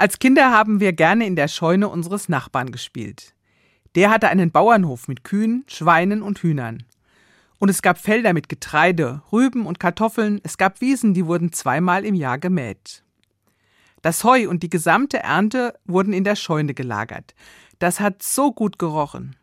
[0.00, 3.34] Als Kinder haben wir gerne in der Scheune unseres Nachbarn gespielt.
[3.96, 6.84] Der hatte einen Bauernhof mit Kühen, Schweinen und Hühnern.
[7.58, 12.06] Und es gab Felder mit Getreide, Rüben und Kartoffeln, es gab Wiesen, die wurden zweimal
[12.06, 13.04] im Jahr gemäht.
[14.00, 17.34] Das Heu und die gesamte Ernte wurden in der Scheune gelagert.
[17.78, 19.36] Das hat so gut gerochen.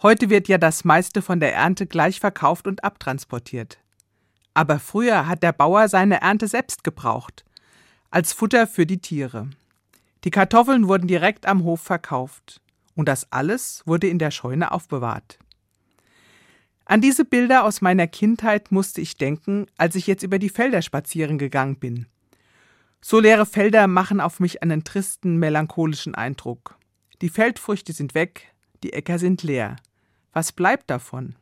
[0.00, 3.76] Heute wird ja das meiste von der Ernte gleich verkauft und abtransportiert.
[4.54, 7.44] Aber früher hat der Bauer seine Ernte selbst gebraucht,
[8.10, 9.50] als Futter für die Tiere.
[10.24, 12.62] Die Kartoffeln wurden direkt am Hof verkauft,
[12.94, 15.38] und das alles wurde in der Scheune aufbewahrt.
[16.86, 20.82] An diese Bilder aus meiner Kindheit musste ich denken, als ich jetzt über die Felder
[20.82, 22.06] spazieren gegangen bin.
[23.00, 26.78] So leere Felder machen auf mich einen tristen, melancholischen Eindruck.
[27.20, 29.76] Die Feldfrüchte sind weg, die Äcker sind leer.
[30.32, 31.36] Was bleibt davon?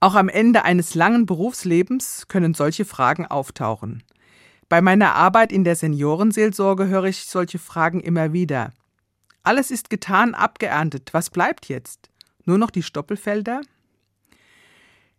[0.00, 4.02] Auch am Ende eines langen Berufslebens können solche Fragen auftauchen.
[4.68, 8.72] Bei meiner Arbeit in der Seniorenseelsorge höre ich solche Fragen immer wieder.
[9.42, 11.10] Alles ist getan, abgeerntet.
[11.12, 12.10] Was bleibt jetzt?
[12.44, 13.62] Nur noch die Stoppelfelder?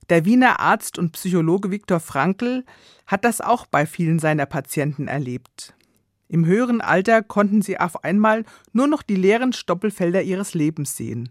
[0.09, 2.63] Der Wiener Arzt und Psychologe Viktor Frankl
[3.07, 5.73] hat das auch bei vielen seiner Patienten erlebt.
[6.27, 11.29] Im höheren Alter konnten sie auf einmal nur noch die leeren Stoppelfelder ihres Lebens sehen.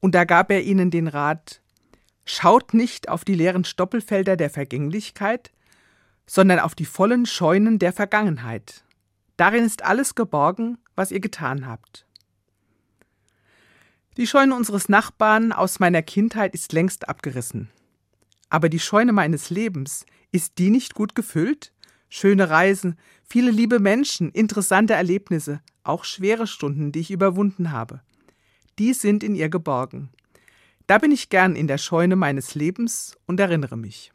[0.00, 1.60] Und da gab er ihnen den Rat,
[2.24, 5.52] schaut nicht auf die leeren Stoppelfelder der Vergänglichkeit,
[6.26, 8.84] sondern auf die vollen Scheunen der Vergangenheit.
[9.36, 12.06] Darin ist alles geborgen, was ihr getan habt.
[14.16, 17.70] Die Scheune unseres Nachbarn aus meiner Kindheit ist längst abgerissen.
[18.50, 21.72] Aber die Scheune meines Lebens, ist die nicht gut gefüllt?
[22.10, 28.02] Schöne Reisen, viele liebe Menschen, interessante Erlebnisse, auch schwere Stunden, die ich überwunden habe.
[28.78, 30.10] Die sind in ihr geborgen.
[30.86, 34.12] Da bin ich gern in der Scheune meines Lebens und erinnere mich.